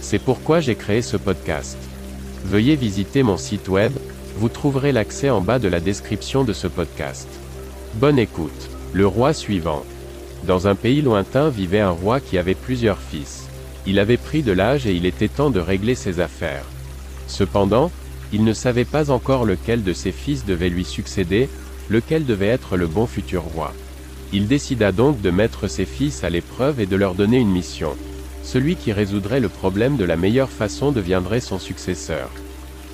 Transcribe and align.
C'est 0.00 0.18
pourquoi 0.18 0.60
j'ai 0.60 0.74
créé 0.74 1.02
ce 1.02 1.16
podcast. 1.16 1.76
Veuillez 2.44 2.76
visiter 2.76 3.22
mon 3.22 3.36
site 3.36 3.68
web, 3.68 3.92
vous 4.36 4.48
trouverez 4.48 4.92
l'accès 4.92 5.30
en 5.30 5.40
bas 5.40 5.58
de 5.58 5.68
la 5.68 5.80
description 5.80 6.44
de 6.44 6.52
ce 6.52 6.68
podcast. 6.68 7.28
Bonne 7.94 8.18
écoute. 8.18 8.70
Le 8.92 9.06
roi 9.06 9.32
suivant. 9.32 9.84
Dans 10.46 10.68
un 10.68 10.74
pays 10.74 11.02
lointain 11.02 11.50
vivait 11.50 11.80
un 11.80 11.90
roi 11.90 12.20
qui 12.20 12.38
avait 12.38 12.54
plusieurs 12.54 13.00
fils. 13.00 13.48
Il 13.86 13.98
avait 13.98 14.16
pris 14.16 14.42
de 14.42 14.52
l'âge 14.52 14.86
et 14.86 14.94
il 14.94 15.04
était 15.04 15.28
temps 15.28 15.50
de 15.50 15.60
régler 15.60 15.94
ses 15.94 16.20
affaires. 16.20 16.64
Cependant, 17.26 17.90
il 18.32 18.44
ne 18.44 18.52
savait 18.52 18.84
pas 18.84 19.10
encore 19.10 19.44
lequel 19.44 19.82
de 19.82 19.92
ses 19.92 20.12
fils 20.12 20.44
devait 20.44 20.68
lui 20.68 20.84
succéder, 20.84 21.48
lequel 21.88 22.24
devait 22.24 22.46
être 22.46 22.76
le 22.76 22.86
bon 22.86 23.06
futur 23.06 23.42
roi. 23.42 23.72
Il 24.32 24.46
décida 24.46 24.92
donc 24.92 25.20
de 25.20 25.30
mettre 25.30 25.68
ses 25.68 25.86
fils 25.86 26.22
à 26.22 26.30
l'épreuve 26.30 26.80
et 26.80 26.86
de 26.86 26.96
leur 26.96 27.14
donner 27.14 27.38
une 27.38 27.50
mission. 27.50 27.96
Celui 28.50 28.76
qui 28.76 28.94
résoudrait 28.94 29.40
le 29.40 29.50
problème 29.50 29.98
de 29.98 30.06
la 30.06 30.16
meilleure 30.16 30.48
façon 30.48 30.90
deviendrait 30.90 31.42
son 31.42 31.58
successeur. 31.58 32.30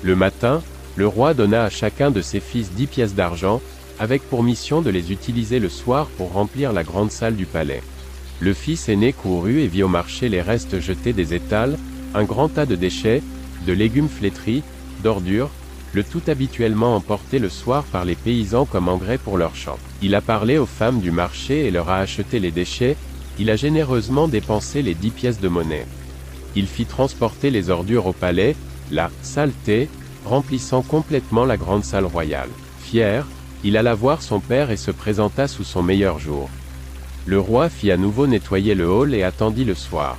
Le 0.03 0.13
matin, 0.13 0.61
le 0.97 1.07
roi 1.07 1.33
donna 1.33 1.63
à 1.63 1.69
chacun 1.69 2.11
de 2.11 2.21
ses 2.21 2.41
fils 2.41 2.73
dix 2.73 2.87
pièces 2.87 3.15
d'argent, 3.15 3.61
avec 3.97 4.21
pour 4.23 4.43
mission 4.43 4.81
de 4.81 4.89
les 4.89 5.13
utiliser 5.13 5.59
le 5.59 5.69
soir 5.69 6.07
pour 6.17 6.33
remplir 6.33 6.73
la 6.73 6.83
grande 6.83 7.09
salle 7.09 7.37
du 7.37 7.45
palais. 7.45 7.81
Le 8.41 8.53
fils 8.53 8.89
aîné 8.89 9.13
courut 9.13 9.61
et 9.61 9.67
vit 9.67 9.83
au 9.83 9.87
marché 9.87 10.27
les 10.27 10.41
restes 10.41 10.81
jetés 10.81 11.13
des 11.13 11.33
étals, 11.33 11.77
un 12.13 12.25
grand 12.25 12.49
tas 12.49 12.65
de 12.65 12.75
déchets, 12.75 13.23
de 13.65 13.71
légumes 13.71 14.09
flétris, 14.09 14.61
d'ordures, 15.03 15.51
le 15.93 16.03
tout 16.03 16.23
habituellement 16.27 16.97
emporté 16.97 17.39
le 17.39 17.47
soir 17.47 17.85
par 17.85 18.03
les 18.03 18.15
paysans 18.15 18.65
comme 18.65 18.89
engrais 18.89 19.17
pour 19.17 19.37
leurs 19.37 19.55
champs. 19.55 19.79
Il 20.01 20.15
a 20.15 20.21
parlé 20.21 20.57
aux 20.57 20.65
femmes 20.65 20.99
du 20.99 21.11
marché 21.11 21.65
et 21.65 21.71
leur 21.71 21.87
a 21.87 21.99
acheté 21.99 22.41
les 22.41 22.51
déchets, 22.51 22.97
il 23.39 23.49
a 23.49 23.55
généreusement 23.55 24.27
dépensé 24.27 24.81
les 24.81 24.93
dix 24.93 25.11
pièces 25.11 25.39
de 25.39 25.47
monnaie. 25.47 25.85
Il 26.55 26.67
fit 26.67 26.85
transporter 26.85 27.49
les 27.49 27.69
ordures 27.69 28.07
au 28.07 28.13
palais, 28.13 28.55
la 28.91 29.09
saleté, 29.21 29.89
remplissant 30.25 30.81
complètement 30.81 31.45
la 31.45 31.57
grande 31.57 31.83
salle 31.83 32.05
royale. 32.05 32.49
Fier, 32.79 33.25
il 33.63 33.77
alla 33.77 33.93
voir 33.93 34.21
son 34.21 34.39
père 34.39 34.71
et 34.71 34.77
se 34.77 34.91
présenta 34.91 35.47
sous 35.47 35.63
son 35.63 35.83
meilleur 35.83 36.19
jour. 36.19 36.49
Le 37.25 37.39
roi 37.39 37.69
fit 37.69 37.91
à 37.91 37.97
nouveau 37.97 38.27
nettoyer 38.27 38.75
le 38.75 38.87
hall 38.87 39.13
et 39.13 39.23
attendit 39.23 39.65
le 39.65 39.75
soir. 39.75 40.17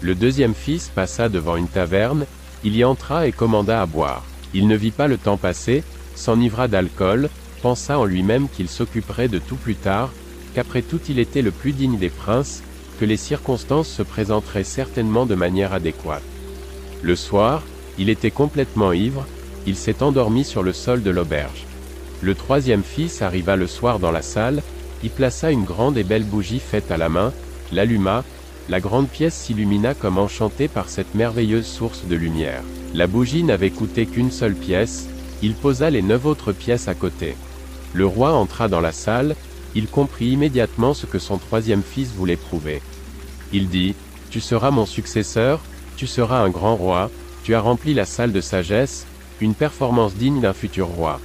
Le 0.00 0.14
deuxième 0.14 0.54
fils 0.54 0.90
passa 0.94 1.28
devant 1.28 1.56
une 1.56 1.68
taverne, 1.68 2.26
il 2.62 2.76
y 2.76 2.84
entra 2.84 3.26
et 3.26 3.32
commanda 3.32 3.80
à 3.80 3.86
boire. 3.86 4.24
Il 4.52 4.68
ne 4.68 4.76
vit 4.76 4.90
pas 4.90 5.08
le 5.08 5.16
temps 5.16 5.38
passer, 5.38 5.82
s'enivra 6.14 6.68
d'alcool, 6.68 7.30
pensa 7.62 7.98
en 7.98 8.04
lui-même 8.04 8.48
qu'il 8.48 8.68
s'occuperait 8.68 9.28
de 9.28 9.38
tout 9.38 9.56
plus 9.56 9.74
tard, 9.74 10.10
qu'après 10.54 10.82
tout 10.82 11.00
il 11.08 11.18
était 11.18 11.42
le 11.42 11.50
plus 11.50 11.72
digne 11.72 11.98
des 11.98 12.10
princes, 12.10 12.62
que 12.98 13.04
les 13.04 13.16
circonstances 13.16 13.88
se 13.88 14.02
présenteraient 14.02 14.64
certainement 14.64 15.26
de 15.26 15.34
manière 15.34 15.72
adéquate. 15.72 16.22
Le 17.02 17.16
soir, 17.16 17.62
il 17.98 18.08
était 18.08 18.30
complètement 18.30 18.92
ivre, 18.92 19.26
il 19.66 19.76
s'est 19.76 20.02
endormi 20.02 20.44
sur 20.44 20.62
le 20.62 20.72
sol 20.72 21.02
de 21.02 21.10
l'auberge. 21.10 21.66
Le 22.22 22.34
troisième 22.34 22.82
fils 22.82 23.22
arriva 23.22 23.56
le 23.56 23.66
soir 23.66 23.98
dans 23.98 24.12
la 24.12 24.22
salle, 24.22 24.62
y 25.02 25.08
plaça 25.08 25.50
une 25.50 25.64
grande 25.64 25.98
et 25.98 26.04
belle 26.04 26.24
bougie 26.24 26.60
faite 26.60 26.90
à 26.90 26.96
la 26.96 27.08
main, 27.08 27.32
l'alluma, 27.72 28.24
la 28.68 28.80
grande 28.80 29.08
pièce 29.08 29.34
s'illumina 29.34 29.92
comme 29.92 30.16
enchantée 30.16 30.68
par 30.68 30.88
cette 30.88 31.14
merveilleuse 31.14 31.66
source 31.66 32.04
de 32.06 32.16
lumière. 32.16 32.62
La 32.94 33.06
bougie 33.06 33.42
n'avait 33.42 33.70
coûté 33.70 34.06
qu'une 34.06 34.30
seule 34.30 34.54
pièce, 34.54 35.06
il 35.42 35.54
posa 35.54 35.90
les 35.90 36.00
neuf 36.00 36.24
autres 36.24 36.52
pièces 36.52 36.88
à 36.88 36.94
côté. 36.94 37.36
Le 37.92 38.06
roi 38.06 38.32
entra 38.32 38.68
dans 38.68 38.80
la 38.80 38.92
salle, 38.92 39.36
il 39.74 39.88
comprit 39.88 40.26
immédiatement 40.26 40.94
ce 40.94 41.06
que 41.06 41.18
son 41.18 41.38
troisième 41.38 41.82
fils 41.82 42.10
voulait 42.10 42.36
prouver. 42.36 42.80
Il 43.52 43.68
dit, 43.68 43.94
Tu 44.30 44.40
seras 44.40 44.70
mon 44.70 44.86
successeur, 44.86 45.60
tu 45.96 46.06
seras 46.06 46.40
un 46.40 46.48
grand 46.48 46.76
roi, 46.76 47.10
tu 47.44 47.54
as 47.54 47.60
rempli 47.60 47.94
la 47.94 48.04
salle 48.04 48.32
de 48.32 48.40
sagesse, 48.40 49.06
une 49.40 49.54
performance 49.54 50.14
digne 50.14 50.40
d'un 50.40 50.52
futur 50.52 50.86
roi. 50.88 51.20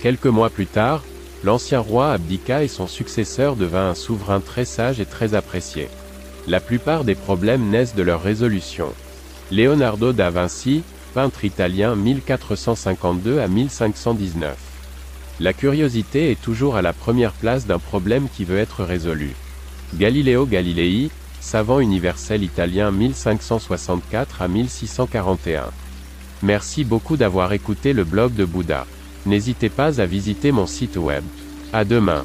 Quelques 0.00 0.26
mois 0.26 0.50
plus 0.50 0.66
tard, 0.66 1.02
l'ancien 1.44 1.80
roi 1.80 2.12
abdiqua 2.12 2.62
et 2.62 2.68
son 2.68 2.86
successeur 2.86 3.56
devint 3.56 3.90
un 3.90 3.94
souverain 3.94 4.40
très 4.40 4.64
sage 4.64 5.00
et 5.00 5.06
très 5.06 5.34
apprécié. 5.34 5.88
La 6.46 6.60
plupart 6.60 7.04
des 7.04 7.14
problèmes 7.14 7.70
naissent 7.70 7.94
de 7.94 8.02
leur 8.02 8.22
résolution. 8.22 8.92
Leonardo 9.50 10.12
da 10.12 10.30
Vinci, 10.30 10.82
peintre 11.14 11.44
italien 11.44 11.94
1452 11.96 13.38
à 13.38 13.48
1519. 13.48 14.63
La 15.40 15.52
curiosité 15.52 16.30
est 16.30 16.40
toujours 16.40 16.76
à 16.76 16.82
la 16.82 16.92
première 16.92 17.32
place 17.32 17.66
d'un 17.66 17.80
problème 17.80 18.28
qui 18.34 18.44
veut 18.44 18.58
être 18.58 18.84
résolu. 18.84 19.34
Galileo 19.94 20.46
Galilei, 20.46 21.10
savant 21.40 21.80
universel 21.80 22.42
italien 22.44 22.92
1564 22.92 24.42
à 24.42 24.48
1641. 24.48 25.70
Merci 26.42 26.84
beaucoup 26.84 27.16
d'avoir 27.16 27.52
écouté 27.52 27.92
le 27.92 28.04
blog 28.04 28.34
de 28.34 28.44
Bouddha. 28.44 28.86
N'hésitez 29.26 29.70
pas 29.70 30.00
à 30.00 30.06
visiter 30.06 30.52
mon 30.52 30.66
site 30.66 30.96
web. 30.96 31.24
À 31.72 31.84
demain. 31.84 32.24